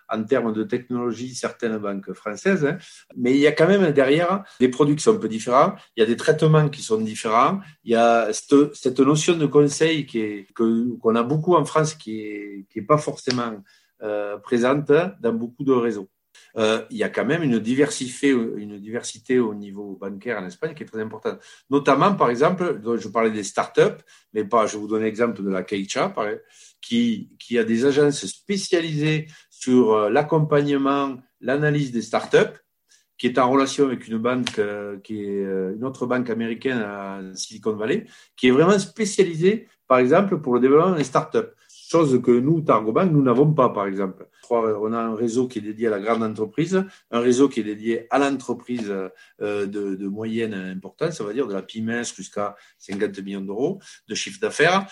en 0.09 0.23
termes 0.23 0.53
de 0.53 0.63
technologie 0.63 1.35
certaines 1.35 1.77
banques 1.77 2.13
françaises, 2.13 2.65
hein. 2.65 2.77
mais 3.15 3.31
il 3.31 3.39
y 3.39 3.47
a 3.47 3.51
quand 3.51 3.67
même 3.67 3.91
derrière 3.91 4.43
des 4.59 4.69
produits 4.69 4.95
qui 4.95 5.03
sont 5.03 5.15
un 5.15 5.19
peu 5.19 5.29
différents, 5.29 5.75
il 5.95 6.01
y 6.01 6.03
a 6.03 6.05
des 6.05 6.17
traitements 6.17 6.69
qui 6.69 6.81
sont 6.81 6.99
différents, 6.99 7.59
il 7.83 7.91
y 7.91 7.95
a 7.95 8.31
cette, 8.33 8.73
cette 8.75 8.99
notion 8.99 9.37
de 9.37 9.45
conseil 9.45 10.05
qui 10.05 10.19
est, 10.19 10.47
qu'on 10.53 11.15
a 11.15 11.23
beaucoup 11.23 11.55
en 11.55 11.65
France 11.65 11.93
qui 11.93 12.21
est, 12.21 12.65
qui 12.69 12.79
est 12.79 12.83
pas 12.83 12.97
forcément 12.97 13.63
euh, 14.01 14.37
présentes 14.37 14.91
dans 15.21 15.33
beaucoup 15.33 15.63
de 15.63 15.73
réseaux. 15.73 16.09
Euh, 16.59 16.85
il 16.89 16.97
y 16.97 17.03
a 17.03 17.09
quand 17.09 17.25
même 17.25 17.41
une 17.41 17.59
diversité, 17.59 18.33
au 18.33 19.53
niveau 19.53 19.97
bancaire 19.99 20.39
en 20.39 20.45
Espagne 20.45 20.73
qui 20.73 20.83
est 20.83 20.85
très 20.85 21.01
importante. 21.01 21.39
Notamment, 21.69 22.13
par 22.15 22.29
exemple, 22.29 22.81
je 22.83 23.07
parlais 23.07 23.31
des 23.31 23.43
startups, 23.43 24.03
mais 24.33 24.43
pas, 24.43 24.67
je 24.67 24.77
vous 24.77 24.87
donner 24.87 25.05
l'exemple 25.05 25.41
de 25.41 25.49
la 25.49 25.63
Caixa, 25.63 26.13
qui, 26.81 27.29
qui 27.39 27.57
a 27.57 27.63
des 27.63 27.85
agences 27.85 28.25
spécialisées 28.25 29.27
sur 29.49 29.93
euh, 29.93 30.09
l'accompagnement, 30.09 31.17
l'analyse 31.39 31.91
des 31.91 32.01
startups, 32.01 32.57
qui 33.17 33.27
est 33.27 33.37
en 33.37 33.49
relation 33.49 33.85
avec 33.85 34.07
une 34.07 34.21
euh, 34.59 35.75
une 35.75 35.83
autre 35.85 36.05
banque 36.07 36.29
américaine 36.29 36.79
à 36.79 37.21
Silicon 37.35 37.75
Valley, 37.75 38.05
qui 38.35 38.47
est 38.47 38.51
vraiment 38.51 38.79
spécialisée, 38.79 39.67
par 39.87 39.99
exemple, 39.99 40.39
pour 40.41 40.53
le 40.55 40.59
développement 40.59 40.95
des 40.95 41.03
startups 41.03 41.53
chose 41.89 42.21
que 42.21 42.31
nous, 42.31 42.61
Targobank, 42.61 43.11
nous 43.11 43.23
n'avons 43.23 43.53
pas, 43.53 43.69
par 43.69 43.87
exemple. 43.87 44.27
On 44.49 44.93
a 44.93 44.99
un 44.99 45.15
réseau 45.15 45.47
qui 45.47 45.59
est 45.59 45.61
dédié 45.61 45.87
à 45.87 45.91
la 45.91 45.99
grande 45.99 46.23
entreprise, 46.23 46.83
un 47.11 47.19
réseau 47.19 47.49
qui 47.49 47.59
est 47.59 47.63
dédié 47.63 48.07
à 48.09 48.19
l'entreprise 48.19 48.93
euh, 49.41 49.65
de, 49.65 50.07
moyenne 50.07 50.53
importance, 50.53 51.15
ça 51.17 51.23
veut 51.23 51.33
dire 51.33 51.47
de 51.47 51.53
la 51.53 51.61
PIMES 51.61 52.03
jusqu'à 52.15 52.55
50 52.79 53.19
millions 53.19 53.41
d'euros 53.41 53.79
de 54.07 54.15
chiffre 54.15 54.39
d'affaires. 54.39 54.87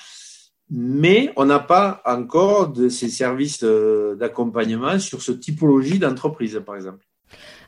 Mais 0.69 1.31
on 1.37 1.45
n'a 1.45 1.59
pas 1.59 2.01
encore 2.05 2.69
de 2.69 2.89
ces 2.89 3.09
services 3.09 3.63
euh, 3.63 4.15
d'accompagnement 4.15 4.99
sur 4.99 5.21
ce 5.21 5.31
typologie 5.31 5.97
d'entreprise, 5.97 6.61
par 6.65 6.75
exemple. 6.75 7.05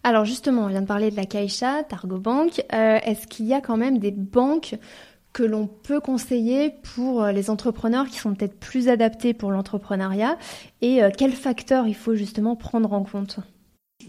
Alors 0.04 0.26
justement, 0.26 0.66
on 0.66 0.68
vient 0.68 0.82
de 0.82 0.88
parler 0.88 1.12
de 1.12 1.16
la 1.16 1.26
Caixa, 1.26 1.84
Targobank. 1.84 2.64
Euh, 2.74 3.00
Est-ce 3.04 3.28
qu'il 3.28 3.46
y 3.46 3.54
a 3.54 3.62
quand 3.62 3.78
même 3.78 4.00
des 4.00 4.12
banques 4.12 4.76
que 5.34 5.44
l'on 5.44 5.68
peut 5.68 6.00
conseiller 6.00 6.74
pour 6.96 7.24
euh, 7.24 7.32
les 7.32 7.50
entrepreneurs 7.50 8.08
qui 8.08 8.18
sont 8.18 8.34
peut-être 8.34 8.60
plus 8.60 8.90
adaptés 8.90 9.34
pour 9.34 9.52
l'entrepreneuriat 9.52 10.38
et 10.82 11.04
euh, 11.04 11.10
quels 11.16 11.34
facteurs 11.34 11.88
il 11.88 11.96
faut 11.96 12.16
justement 12.16 12.56
prendre 12.56 12.94
en 12.94 13.04
compte? 13.04 13.40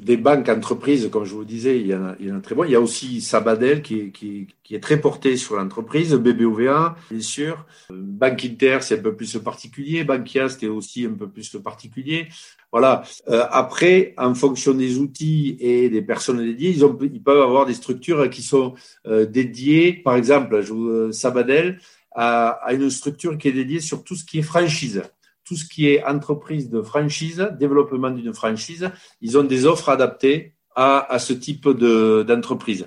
Des 0.00 0.16
banques 0.16 0.48
entreprises, 0.48 1.10
comme 1.10 1.24
je 1.24 1.34
vous 1.34 1.44
disais, 1.44 1.78
il 1.78 1.88
y 1.88 1.94
en 1.94 2.04
a, 2.06 2.16
il 2.18 2.40
très 2.40 2.54
bon. 2.54 2.64
Il 2.64 2.70
y 2.70 2.74
a 2.74 2.80
aussi 2.80 3.20
Sabadell 3.20 3.82
qui 3.82 4.48
est, 4.70 4.80
très 4.80 5.00
porté 5.00 5.36
sur 5.36 5.56
l'entreprise, 5.56 6.14
BBVA, 6.14 6.96
bien 7.10 7.20
sûr. 7.20 7.66
Banque 7.90 8.44
Inter, 8.44 8.78
c'est 8.80 8.98
un 8.98 9.02
peu 9.02 9.14
plus 9.14 9.36
particulier. 9.38 10.04
Bankia, 10.04 10.48
c'était 10.48 10.68
aussi 10.68 11.04
un 11.04 11.12
peu 11.12 11.28
plus 11.28 11.50
particulier. 11.62 12.28
Voilà. 12.72 13.02
Euh, 13.28 13.44
après, 13.50 14.14
en 14.16 14.34
fonction 14.34 14.72
des 14.72 14.98
outils 14.98 15.56
et 15.60 15.90
des 15.90 16.02
personnes 16.02 16.38
dédiées, 16.38 16.76
ils 17.12 17.22
peuvent 17.22 17.42
avoir 17.42 17.66
des 17.66 17.74
structures 17.74 18.30
qui 18.30 18.42
sont 18.42 18.74
euh, 19.06 19.26
dédiées. 19.26 19.92
Par 19.92 20.16
exemple, 20.16 20.62
je, 20.62 20.72
euh, 20.72 21.12
Sabadell 21.12 21.78
a, 22.12 22.48
a 22.48 22.72
une 22.72 22.88
structure 22.88 23.36
qui 23.36 23.48
est 23.48 23.52
dédiée 23.52 23.80
sur 23.80 24.02
tout 24.02 24.14
ce 24.14 24.24
qui 24.24 24.38
est 24.38 24.42
franchise 24.42 25.02
tout 25.50 25.56
ce 25.56 25.64
qui 25.64 25.88
est 25.88 26.04
entreprise 26.04 26.70
de 26.70 26.80
franchise, 26.80 27.50
développement 27.58 28.12
d'une 28.12 28.32
franchise, 28.32 28.88
ils 29.20 29.36
ont 29.36 29.42
des 29.42 29.66
offres 29.66 29.88
adaptées 29.88 30.54
à, 30.76 31.12
à 31.12 31.18
ce 31.18 31.32
type 31.32 31.68
d'entreprise. 31.68 32.86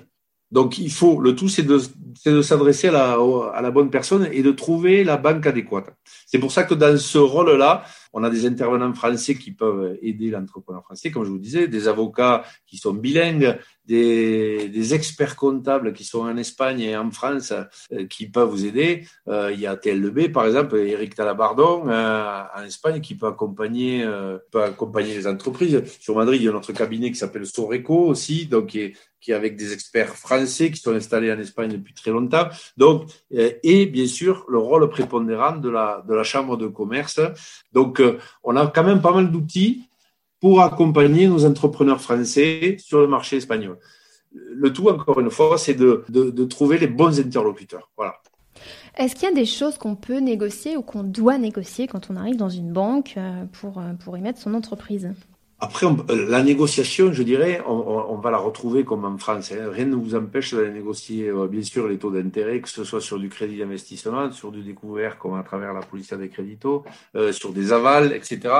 Donc, 0.50 0.78
il 0.78 0.90
faut, 0.90 1.20
le 1.20 1.34
tout, 1.34 1.50
c'est 1.50 1.64
de, 1.64 2.40
s'adresser 2.40 2.88
à 2.88 3.60
la 3.60 3.70
bonne 3.70 3.90
personne 3.90 4.30
et 4.32 4.42
de 4.42 4.50
trouver 4.50 5.04
la 5.04 5.18
banque 5.18 5.46
adéquate. 5.46 5.94
C'est 6.24 6.38
pour 6.38 6.52
ça 6.52 6.64
que 6.64 6.72
dans 6.72 6.96
ce 6.96 7.18
rôle-là, 7.18 7.84
on 8.14 8.24
a 8.24 8.30
des 8.30 8.46
intervenants 8.46 8.94
français 8.94 9.34
qui 9.34 9.50
peuvent 9.50 9.98
aider 10.00 10.30
l'entrepreneur 10.30 10.82
français, 10.84 11.10
comme 11.10 11.24
je 11.24 11.30
vous 11.30 11.38
disais, 11.38 11.68
des 11.68 11.86
avocats 11.86 12.44
qui 12.66 12.78
sont 12.78 12.94
bilingues, 12.94 13.58
des, 13.86 14.68
des 14.68 14.94
experts 14.94 15.36
comptables 15.36 15.92
qui 15.92 16.04
sont 16.04 16.20
en 16.20 16.36
Espagne 16.36 16.80
et 16.80 16.96
en 16.96 17.10
France 17.10 17.52
euh, 17.92 18.06
qui 18.06 18.26
peuvent 18.26 18.48
vous 18.48 18.64
aider. 18.64 19.06
Euh, 19.28 19.50
il 19.52 19.60
y 19.60 19.66
a 19.66 19.76
TLB, 19.76 20.32
par 20.32 20.46
exemple, 20.46 20.76
Eric 20.76 21.14
Talabardon 21.14 21.88
euh, 21.88 22.42
en 22.56 22.62
Espagne 22.62 23.00
qui 23.00 23.14
peut 23.14 23.26
accompagner, 23.26 24.04
peut 24.50 24.62
accompagner 24.62 25.14
les 25.14 25.26
entreprises. 25.26 25.82
Sur 26.00 26.16
Madrid, 26.16 26.40
il 26.40 26.44
y 26.44 26.48
a 26.48 26.52
notre 26.52 26.72
cabinet 26.72 27.10
qui 27.10 27.16
s'appelle 27.16 27.46
Soreco 27.46 28.06
aussi, 28.06 28.46
donc 28.46 28.66
qui 28.66 28.80
est, 28.80 28.92
qui 29.20 29.32
est 29.32 29.34
avec 29.34 29.56
des 29.56 29.72
experts 29.72 30.14
français 30.14 30.70
qui 30.70 30.80
sont 30.80 30.94
installés 30.94 31.32
en 31.32 31.38
Espagne 31.38 31.70
depuis 31.72 31.94
très 31.94 32.10
longtemps. 32.10 32.48
Donc, 32.76 33.10
et 33.30 33.86
bien 33.86 34.06
sûr, 34.06 34.44
le 34.48 34.58
rôle 34.58 34.88
prépondérant 34.88 35.56
de 35.56 35.70
la, 35.70 36.04
de 36.06 36.14
la 36.14 36.22
Chambre 36.22 36.56
de 36.56 36.66
commerce. 36.66 37.20
Donc, 37.72 38.02
on 38.42 38.56
a 38.56 38.66
quand 38.66 38.84
même 38.84 39.00
pas 39.00 39.12
mal 39.12 39.30
d'outils 39.30 39.88
pour 40.44 40.60
accompagner 40.60 41.26
nos 41.26 41.46
entrepreneurs 41.46 42.02
français 42.02 42.76
sur 42.78 43.00
le 43.00 43.06
marché 43.06 43.38
espagnol. 43.38 43.78
Le 44.34 44.70
tout, 44.74 44.90
encore 44.90 45.18
une 45.18 45.30
fois, 45.30 45.56
c'est 45.56 45.72
de, 45.72 46.04
de, 46.10 46.44
trouver 46.44 46.76
les 46.76 46.86
bons 46.86 47.18
interlocuteurs. 47.18 47.90
Voilà. 47.96 48.16
Est-ce 48.98 49.14
qu'il 49.14 49.26
y 49.26 49.32
a 49.32 49.34
des 49.34 49.46
choses 49.46 49.78
qu'on 49.78 49.96
peut 49.96 50.18
négocier 50.18 50.76
ou 50.76 50.82
qu'on 50.82 51.02
doit 51.02 51.38
négocier 51.38 51.86
quand 51.86 52.10
on 52.10 52.16
arrive 52.16 52.36
dans 52.36 52.50
une 52.50 52.74
banque 52.74 53.14
euh, 53.16 53.46
pour, 53.58 53.78
euh, 53.78 53.94
pour 54.04 54.18
y 54.18 54.20
mettre 54.20 54.38
son 54.38 54.52
entreprise? 54.52 55.14
Après, 55.60 55.86
euh, 55.86 56.28
la 56.28 56.42
négociation, 56.42 57.10
je 57.10 57.22
dirais, 57.22 57.62
on, 57.66 58.16
va 58.16 58.30
la 58.30 58.36
retrouver 58.36 58.84
comme 58.84 59.06
en 59.06 59.16
France. 59.16 59.50
Hein. 59.50 59.70
Rien 59.70 59.86
ne 59.86 59.96
vous 59.96 60.14
empêche 60.14 60.52
de 60.52 60.66
négocier, 60.66 61.32
bien 61.50 61.62
sûr, 61.62 61.88
les 61.88 61.96
taux 61.96 62.10
d'intérêt, 62.10 62.60
que 62.60 62.68
ce 62.68 62.84
soit 62.84 63.00
sur 63.00 63.18
du 63.18 63.30
crédit 63.30 63.56
d'investissement, 63.56 64.30
sur 64.30 64.52
du 64.52 64.62
découvert, 64.62 65.16
comme 65.16 65.36
à 65.36 65.42
travers 65.42 65.72
la 65.72 65.80
police 65.80 66.12
des 66.12 66.28
créditos, 66.28 66.84
sur 67.32 67.54
des 67.54 67.72
avals, 67.72 68.12
etc 68.12 68.50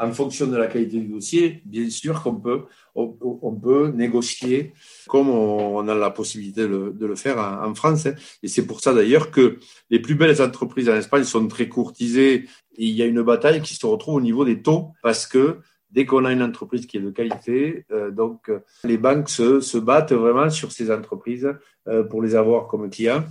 en 0.00 0.12
fonction 0.12 0.46
de 0.46 0.56
la 0.56 0.66
qualité 0.66 0.98
du 0.98 1.08
dossier, 1.08 1.62
bien 1.66 1.88
sûr 1.90 2.22
qu'on 2.22 2.36
peut, 2.36 2.62
on, 2.94 3.54
peut 3.54 3.88
négocier 3.88 4.72
comme 5.06 5.28
on, 5.28 5.86
a 5.88 5.94
la 5.94 6.10
possibilité 6.10 6.62
de, 6.62 6.94
le 6.98 7.14
faire 7.14 7.38
en, 7.38 7.74
France. 7.74 8.06
Hein. 8.06 8.14
Et 8.42 8.48
c'est 8.48 8.66
pour 8.66 8.80
ça 8.80 8.94
d'ailleurs 8.94 9.30
que 9.30 9.58
les 9.90 10.00
plus 10.00 10.14
belles 10.14 10.40
entreprises 10.40 10.88
en 10.88 10.96
Espagne 10.96 11.24
sont 11.24 11.46
très 11.48 11.68
courtisées. 11.68 12.48
Il 12.78 12.90
y 12.90 13.02
a 13.02 13.06
une 13.06 13.22
bataille 13.22 13.60
qui 13.60 13.74
se 13.74 13.84
retrouve 13.84 14.14
au 14.14 14.20
niveau 14.22 14.44
des 14.44 14.62
taux 14.62 14.88
parce 15.02 15.26
que 15.26 15.58
dès 15.90 16.06
qu'on 16.06 16.24
a 16.24 16.32
une 16.32 16.42
entreprise 16.42 16.86
qui 16.86 16.96
est 16.96 17.00
de 17.00 17.10
qualité, 17.10 17.84
euh, 17.90 18.10
donc 18.10 18.50
les 18.84 18.96
banques 18.96 19.28
se, 19.28 19.78
battent 19.78 20.12
vraiment 20.12 20.48
sur 20.48 20.72
ces 20.72 20.90
entreprises 20.90 21.52
euh, 21.88 22.04
pour 22.04 22.22
les 22.22 22.34
avoir 22.36 22.68
comme 22.68 22.88
clients. 22.88 23.24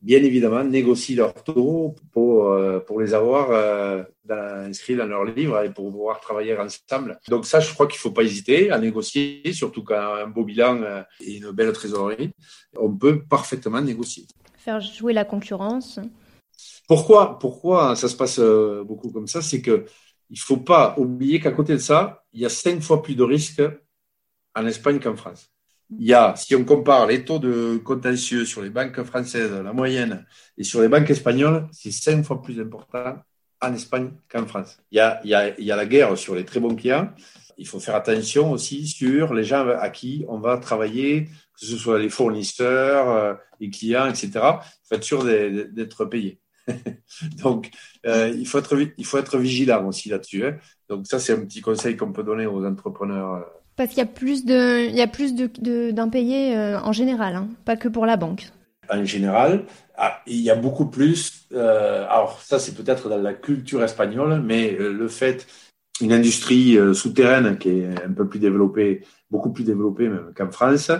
Bien 0.00 0.22
évidemment, 0.22 0.62
négocient 0.64 1.16
leurs 1.16 1.34
taux 1.42 1.96
pour, 2.12 2.52
euh, 2.52 2.78
pour 2.80 3.00
les 3.00 3.14
avoir 3.14 3.50
euh, 3.50 4.02
inscrits 4.28 4.96
dans 4.96 5.06
leur 5.06 5.24
livre 5.24 5.60
et 5.62 5.72
pour 5.72 5.90
pouvoir 5.90 6.20
travailler 6.20 6.56
ensemble. 6.56 7.18
Donc 7.28 7.46
ça, 7.46 7.60
je 7.60 7.72
crois 7.72 7.86
qu'il 7.86 7.96
ne 7.96 8.00
faut 8.00 8.12
pas 8.12 8.22
hésiter 8.22 8.70
à 8.70 8.78
négocier, 8.78 9.42
surtout 9.52 9.82
quand 9.82 10.14
un 10.14 10.26
beau 10.26 10.44
bilan 10.44 10.82
euh, 10.82 11.02
et 11.20 11.36
une 11.38 11.50
belle 11.50 11.72
trésorerie, 11.72 12.30
on 12.76 12.94
peut 12.94 13.22
parfaitement 13.24 13.80
négocier. 13.80 14.26
Faire 14.56 14.80
jouer 14.80 15.12
la 15.12 15.24
concurrence. 15.24 15.98
Pourquoi, 16.86 17.38
pourquoi 17.38 17.96
ça 17.96 18.08
se 18.08 18.16
passe 18.16 18.40
beaucoup 18.40 19.10
comme 19.10 19.26
ça? 19.26 19.42
C'est 19.42 19.60
que 19.60 19.84
il 20.30 20.38
faut 20.38 20.58
pas 20.58 20.94
oublier 20.98 21.40
qu'à 21.40 21.52
côté 21.52 21.72
de 21.72 21.78
ça, 21.78 22.24
il 22.32 22.40
y 22.40 22.46
a 22.46 22.50
cinq 22.50 22.82
fois 22.82 23.02
plus 23.02 23.14
de 23.14 23.22
risques 23.22 23.62
en 24.54 24.66
Espagne 24.66 24.98
qu'en 25.00 25.16
France 25.16 25.50
il 25.90 26.06
y 26.06 26.14
a, 26.14 26.34
si 26.36 26.54
on 26.54 26.64
compare 26.64 27.06
les 27.06 27.24
taux 27.24 27.38
de 27.38 27.78
contentieux 27.78 28.44
sur 28.44 28.62
les 28.62 28.70
banques 28.70 29.02
françaises, 29.04 29.52
la 29.52 29.72
moyenne, 29.72 30.26
et 30.56 30.64
sur 30.64 30.82
les 30.82 30.88
banques 30.88 31.08
espagnoles, 31.10 31.66
c'est 31.72 31.90
cinq 31.90 32.24
fois 32.24 32.42
plus 32.42 32.60
important 32.60 33.16
en 33.60 33.74
Espagne 33.74 34.10
qu'en 34.30 34.46
France. 34.46 34.78
Il 34.90 34.96
y, 34.96 35.00
a, 35.00 35.20
il, 35.24 35.30
y 35.30 35.34
a, 35.34 35.58
il 35.58 35.64
y 35.64 35.72
a 35.72 35.76
la 35.76 35.86
guerre 35.86 36.16
sur 36.16 36.34
les 36.34 36.44
très 36.44 36.60
bons 36.60 36.74
clients. 36.74 37.10
Il 37.56 37.66
faut 37.66 37.80
faire 37.80 37.96
attention 37.96 38.52
aussi 38.52 38.86
sur 38.86 39.34
les 39.34 39.44
gens 39.44 39.66
à 39.68 39.90
qui 39.90 40.24
on 40.28 40.38
va 40.38 40.58
travailler, 40.58 41.24
que 41.24 41.66
ce 41.66 41.76
soit 41.76 41.98
les 41.98 42.08
fournisseurs, 42.08 43.10
euh, 43.10 43.34
les 43.58 43.70
clients, 43.70 44.06
etc. 44.06 44.30
Il 44.34 44.88
faut 44.88 44.94
être 44.94 45.04
sûr 45.04 45.24
d'être 45.24 46.04
payé. 46.04 46.38
Donc, 47.42 47.70
euh, 48.06 48.28
il, 48.28 48.46
faut 48.46 48.58
être, 48.58 48.76
il 48.96 49.04
faut 49.04 49.18
être 49.18 49.38
vigilant 49.38 49.86
aussi 49.86 50.08
là-dessus. 50.08 50.46
Hein. 50.46 50.58
Donc, 50.88 51.06
ça, 51.06 51.18
c'est 51.18 51.32
un 51.32 51.44
petit 51.44 51.60
conseil 51.60 51.96
qu'on 51.96 52.12
peut 52.12 52.22
donner 52.22 52.46
aux 52.46 52.64
entrepreneurs 52.64 53.34
euh, 53.34 53.42
parce 53.78 53.90
qu'il 53.90 53.98
y 53.98 54.02
a 54.02 54.06
plus 54.06 54.44
de, 54.44 54.88
il 54.88 54.94
y 54.94 55.00
a 55.00 55.06
plus 55.06 55.34
d'impayés 55.34 56.56
euh, 56.56 56.80
en 56.80 56.92
général, 56.92 57.36
hein, 57.36 57.48
pas 57.64 57.76
que 57.76 57.86
pour 57.86 58.06
la 58.06 58.16
banque. 58.16 58.48
En 58.90 59.04
général, 59.04 59.66
ah, 59.96 60.20
il 60.26 60.40
y 60.40 60.50
a 60.50 60.56
beaucoup 60.56 60.86
plus. 60.86 61.46
Euh, 61.54 62.04
alors 62.10 62.40
ça, 62.42 62.58
c'est 62.58 62.74
peut-être 62.74 63.08
dans 63.08 63.18
la 63.18 63.34
culture 63.34 63.84
espagnole, 63.84 64.42
mais 64.44 64.76
euh, 64.80 64.92
le 64.92 65.06
fait, 65.06 65.46
une 66.00 66.12
industrie 66.12 66.76
souterraine 66.94 67.58
qui 67.58 67.70
est 67.70 68.04
un 68.04 68.12
peu 68.12 68.28
plus 68.28 68.38
développée, 68.38 69.04
beaucoup 69.30 69.52
plus 69.52 69.64
développée 69.64 70.08
même 70.08 70.32
qu'en 70.36 70.50
France. 70.50 70.92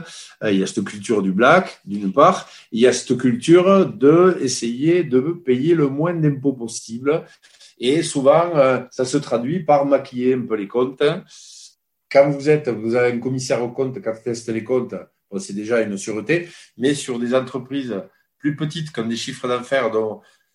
il 0.43 0.59
y 0.59 0.63
a 0.63 0.67
cette 0.67 0.85
culture 0.85 1.23
du 1.23 1.33
black, 1.33 1.81
d'une 1.85 2.13
part. 2.13 2.49
Il 2.73 2.81
y 2.81 2.87
a 2.87 2.93
cette 2.93 3.17
culture 3.17 3.87
de 3.87 4.37
essayer 4.41 5.05
de 5.05 5.21
payer 5.21 5.75
le 5.75 5.89
moins 5.89 6.15
d'impôts 6.15 6.53
possible. 6.53 7.25
Et 7.79 8.03
souvent, 8.03 8.51
ça 8.91 9.05
se 9.05 9.19
traduit 9.19 9.61
par 9.61 9.87
maquiller 9.87 10.35
un 10.35 10.41
peu 10.41 10.57
les 10.57 10.67
comptes 10.67 11.05
quand 12.11 12.31
vous 12.31 12.49
êtes, 12.49 12.69
vous 12.69 12.95
avez 12.95 13.13
un 13.13 13.19
commissaire 13.19 13.63
au 13.63 13.71
compte 13.71 13.95
qui 13.95 14.23
teste 14.23 14.49
les 14.49 14.65
comptes, 14.65 14.95
c'est 15.39 15.53
déjà 15.53 15.81
une 15.83 15.97
sûreté, 15.97 16.49
mais 16.77 16.95
sur 16.95 17.19
des 17.19 17.35
entreprises 17.35 18.03
plus 18.39 18.57
petites 18.57 18.91
comme 18.93 19.09
des 19.09 19.17
chiffres 19.17 19.47
d'affaires 19.49 19.91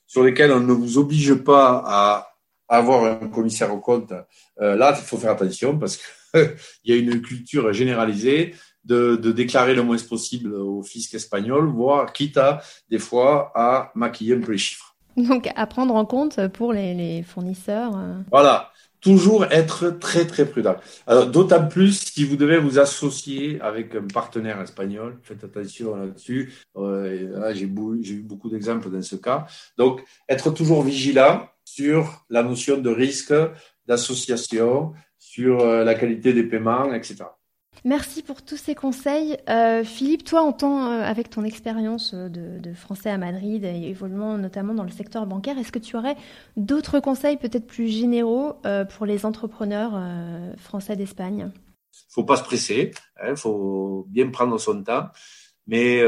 sur 0.08 0.24
lesquels 0.24 0.52
on 0.52 0.60
ne 0.60 0.74
vous 0.74 0.98
oblige 0.98 1.36
pas 1.36 1.84
à 1.86 2.30
avoir 2.68 3.04
un 3.06 3.28
commissaire 3.28 3.74
au 3.74 3.80
compte, 3.80 4.14
euh, 4.62 4.76
là, 4.76 4.96
il 4.98 5.04
faut 5.04 5.18
faire 5.18 5.32
attention 5.32 5.78
parce 5.78 5.98
qu'il 5.98 6.56
y 6.86 6.94
a 6.94 6.96
une 6.96 7.22
culture 7.22 7.72
généralisée 7.74 8.56
de, 8.84 9.16
déclarer 9.16 9.76
le 9.76 9.84
moins 9.84 9.98
possible 9.98 10.54
au 10.54 10.82
fisc 10.82 11.14
espagnol, 11.14 11.68
voire 11.68 12.12
quitte 12.12 12.38
à, 12.38 12.62
des 12.90 13.00
fois, 13.00 13.52
à 13.56 13.92
maquiller 13.96 14.36
un 14.36 14.42
peu 14.42 14.54
les 14.54 14.58
chiffres. 14.58 14.96
Donc, 15.16 15.50
à 15.56 15.68
prendre 15.68 15.96
en 15.96 16.06
compte 16.06 16.48
pour 16.48 16.74
les, 16.74 17.24
fournisseurs. 17.24 17.96
Euh. 17.96 18.16
Voilà 18.32 18.73
toujours 19.04 19.46
être 19.52 19.90
très 19.90 20.26
très 20.26 20.46
prudent. 20.46 20.78
D'autant 21.08 21.68
plus 21.68 22.00
si 22.14 22.24
vous 22.24 22.38
devez 22.38 22.58
vous 22.58 22.80
associer 22.80 23.60
avec 23.62 23.96
un 23.96 24.08
partenaire 24.08 24.62
espagnol, 24.62 25.20
faites 25.24 25.44
attention 25.44 25.96
là-dessus. 25.96 26.54
Euh, 26.78 27.54
j'ai 27.54 27.66
eu 27.66 28.22
beaucoup 28.22 28.50
d'exemples 28.50 28.90
dans 28.90 29.02
ce 29.02 29.18
cas. 29.18 29.46
Donc 29.78 30.04
être 30.30 30.52
toujours 30.52 30.84
vigilant 30.84 31.48
sur 31.66 32.26
la 32.30 32.44
notion 32.44 32.78
de 32.78 32.90
risque, 32.90 33.34
d'association, 33.86 34.94
sur 35.18 35.62
euh, 35.62 35.84
la 35.84 35.96
qualité 35.96 36.34
des 36.34 36.44
paiements, 36.44 36.94
etc. 36.94 37.26
Merci 37.86 38.24
pour 38.24 38.42
tous 38.42 38.56
ces 38.56 38.76
conseils. 38.76 39.38
Euh, 39.50 39.84
Philippe, 39.84 40.24
toi, 40.24 40.42
en 40.42 40.54
tant, 40.54 40.86
euh, 40.86 41.02
avec 41.02 41.30
ton 41.30 41.44
expérience 41.44 42.14
euh, 42.14 42.30
de, 42.30 42.74
français 42.74 43.10
à 43.10 43.18
Madrid 43.18 43.66
et 43.66 43.90
évoluant 43.90 44.38
notamment 44.38 44.74
dans 44.74 44.84
le 44.84 44.90
secteur 44.90 45.26
bancaire, 45.26 45.58
est-ce 45.58 45.72
que 45.72 45.80
tu 45.80 45.98
aurais 45.98 46.16
d'autres 46.56 47.02
conseils 47.02 47.36
peut-être 47.36 47.68
plus 47.68 47.90
généraux 47.90 48.54
pour 48.96 49.06
les 49.06 49.26
entrepreneurs 49.26 50.00
français 50.58 50.96
d'Espagne? 50.96 51.52
Il 51.94 52.14
faut 52.14 52.24
pas 52.24 52.38
se 52.38 52.44
presser, 52.44 52.92
il 53.22 53.30
hein, 53.30 53.36
faut 53.36 54.06
bien 54.10 54.30
prendre 54.30 54.58
son 54.60 54.82
temps. 54.84 55.10
Mais 55.68 56.04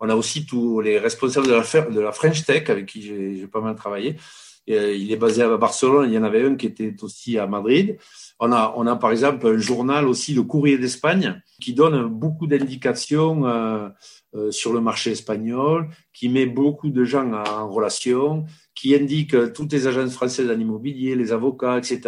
on 0.00 0.08
a 0.08 0.14
aussi 0.14 0.46
tous 0.46 0.80
les 0.80 0.98
responsables 0.98 1.46
de 1.46 2.00
la 2.00 2.12
French 2.12 2.44
Tech 2.44 2.68
avec 2.68 2.86
qui 2.86 3.02
j'ai 3.02 3.46
pas 3.46 3.60
mal 3.60 3.74
travaillé. 3.74 4.16
Il 4.66 5.10
est 5.10 5.16
basé 5.16 5.42
à 5.42 5.56
Barcelone, 5.56 6.08
il 6.08 6.14
y 6.14 6.18
en 6.18 6.22
avait 6.22 6.44
un 6.44 6.54
qui 6.54 6.66
était 6.66 6.94
aussi 7.02 7.38
à 7.38 7.46
Madrid. 7.46 7.98
On 8.38 8.52
a, 8.52 8.74
on 8.76 8.86
a 8.86 8.96
par 8.96 9.10
exemple 9.10 9.46
un 9.46 9.58
journal 9.58 10.06
aussi, 10.06 10.34
le 10.34 10.42
Courrier 10.42 10.78
d'Espagne, 10.78 11.40
qui 11.60 11.74
donne 11.74 12.06
beaucoup 12.06 12.46
d'indications 12.46 13.46
euh, 13.46 13.88
euh, 14.34 14.50
sur 14.50 14.72
le 14.72 14.80
marché 14.80 15.12
espagnol, 15.12 15.88
qui 16.12 16.28
met 16.28 16.46
beaucoup 16.46 16.90
de 16.90 17.04
gens 17.04 17.32
en 17.32 17.68
relation, 17.68 18.44
qui 18.74 18.94
indique 18.94 19.52
toutes 19.52 19.72
les 19.72 19.86
agences 19.86 20.14
françaises 20.14 20.50
en 20.50 20.58
immobilier, 20.58 21.16
les 21.16 21.32
avocats, 21.32 21.78
etc., 21.78 22.00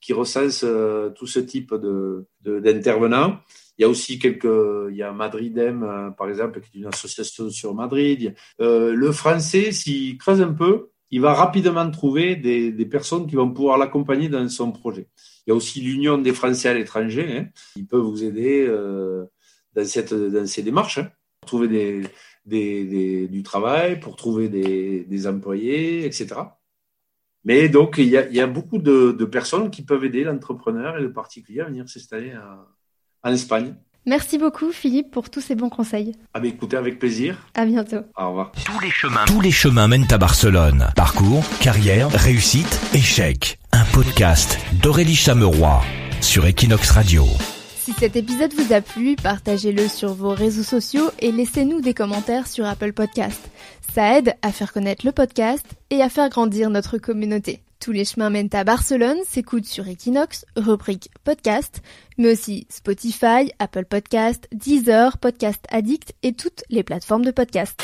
qui 0.00 0.12
recensent 0.12 0.64
euh, 0.64 1.10
tout 1.10 1.26
ce 1.26 1.40
type 1.40 1.74
de, 1.74 2.26
d'intervenants. 2.42 3.38
Il 3.78 3.82
y 3.82 3.84
a 3.84 3.88
aussi 3.88 4.18
quelques, 4.18 4.44
il 4.90 4.96
y 4.96 5.02
a 5.02 5.12
Madridem, 5.12 6.14
par 6.16 6.30
exemple, 6.30 6.62
qui 6.62 6.78
est 6.78 6.80
une 6.80 6.86
association 6.86 7.50
sur 7.50 7.74
Madrid. 7.74 8.34
le 8.58 9.12
français, 9.12 9.70
s'il 9.70 10.16
creuse 10.16 10.40
un 10.40 10.54
peu, 10.54 10.88
il 11.10 11.20
va 11.20 11.34
rapidement 11.34 11.88
trouver 11.90 12.36
des, 12.36 12.86
personnes 12.86 13.26
qui 13.26 13.36
vont 13.36 13.50
pouvoir 13.50 13.78
l'accompagner 13.78 14.28
dans 14.28 14.48
son 14.48 14.72
projet. 14.72 15.08
Il 15.46 15.50
y 15.50 15.52
a 15.52 15.54
aussi 15.54 15.80
l'Union 15.80 16.18
des 16.18 16.32
Français 16.32 16.68
à 16.68 16.74
l'étranger, 16.74 17.38
hein, 17.38 17.48
qui 17.74 17.84
peut 17.84 17.98
vous 17.98 18.24
aider 18.24 18.66
euh, 18.68 19.24
dans, 19.74 19.84
cette, 19.84 20.46
ces 20.46 20.62
démarches, 20.62 20.98
hein, 20.98 21.10
pour 21.40 21.48
trouver 21.48 22.02
du 22.44 23.42
travail, 23.44 24.00
pour 24.00 24.16
trouver 24.16 24.48
des, 24.48 25.26
employés, 25.26 26.04
etc. 26.04 26.34
Mais 27.44 27.68
donc, 27.68 27.96
il 27.98 28.08
y 28.08 28.40
a, 28.40 28.46
beaucoup 28.48 28.78
de, 28.78 29.24
personnes 29.24 29.70
qui 29.70 29.82
peuvent 29.82 30.04
aider 30.04 30.24
l'entrepreneur 30.24 30.96
et 30.96 31.00
le 31.00 31.12
particulier 31.12 31.60
à 31.60 31.66
venir 31.66 31.88
s'installer 31.88 32.32
en 33.22 33.30
Espagne. 33.32 33.76
Merci 34.08 34.38
beaucoup 34.38 34.70
Philippe 34.70 35.10
pour 35.10 35.30
tous 35.30 35.40
ces 35.40 35.56
bons 35.56 35.68
conseils. 35.68 36.12
Ah 36.32 36.38
bah 36.38 36.46
écoutez, 36.46 36.76
avec 36.76 37.00
plaisir. 37.00 37.48
À 37.54 37.66
bientôt. 37.66 38.02
Au 38.16 38.28
revoir. 38.28 38.52
Tous 38.64 38.78
les 38.80 38.90
chemins, 38.90 39.24
tous 39.26 39.40
les 39.40 39.50
chemins 39.50 39.88
mènent 39.88 40.06
à 40.10 40.16
Barcelone. 40.18 40.86
Parcours, 40.94 41.42
carrière, 41.60 42.08
réussite, 42.10 42.80
échec. 42.94 43.58
Un 43.72 43.84
podcast 43.86 44.58
d'Aurélie 44.80 45.16
Chameroy 45.16 45.82
sur 46.20 46.46
Equinox 46.46 46.90
Radio. 46.92 47.24
Si 47.76 47.92
cet 47.94 48.14
épisode 48.14 48.52
vous 48.54 48.72
a 48.72 48.80
plu, 48.80 49.16
partagez-le 49.16 49.88
sur 49.88 50.14
vos 50.14 50.34
réseaux 50.34 50.62
sociaux 50.62 51.10
et 51.18 51.32
laissez-nous 51.32 51.80
des 51.80 51.94
commentaires 51.94 52.46
sur 52.46 52.64
Apple 52.64 52.92
Podcast. 52.92 53.40
Ça 53.92 54.18
aide 54.18 54.34
à 54.42 54.52
faire 54.52 54.72
connaître 54.72 55.04
le 55.04 55.12
podcast 55.12 55.66
et 55.90 56.00
à 56.00 56.08
faire 56.08 56.28
grandir 56.28 56.70
notre 56.70 56.98
communauté. 56.98 57.60
Tous 57.80 57.92
les 57.92 58.04
chemins 58.04 58.30
mènent 58.30 58.48
à 58.52 58.64
Barcelone 58.64 59.18
s'écoutent 59.28 59.66
sur 59.66 59.86
Equinox, 59.86 60.44
rubrique 60.56 61.10
podcast, 61.24 61.82
mais 62.18 62.32
aussi 62.32 62.66
Spotify, 62.70 63.52
Apple 63.58 63.84
Podcast, 63.84 64.48
Deezer, 64.52 65.18
Podcast 65.18 65.64
Addict 65.70 66.14
et 66.22 66.32
toutes 66.32 66.64
les 66.70 66.82
plateformes 66.82 67.24
de 67.24 67.30
podcast. 67.30 67.80